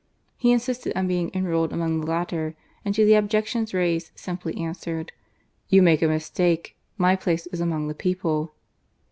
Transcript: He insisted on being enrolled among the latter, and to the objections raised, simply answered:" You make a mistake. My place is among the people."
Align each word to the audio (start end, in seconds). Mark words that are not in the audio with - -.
He 0.35 0.51
insisted 0.51 0.93
on 0.97 1.05
being 1.07 1.29
enrolled 1.31 1.71
among 1.71 1.99
the 1.99 2.07
latter, 2.07 2.55
and 2.83 2.95
to 2.95 3.05
the 3.05 3.13
objections 3.13 3.71
raised, 3.71 4.09
simply 4.15 4.57
answered:" 4.57 5.11
You 5.69 5.83
make 5.83 6.01
a 6.01 6.07
mistake. 6.07 6.75
My 6.97 7.15
place 7.15 7.45
is 7.51 7.61
among 7.61 7.87
the 7.87 7.93
people." 7.93 8.55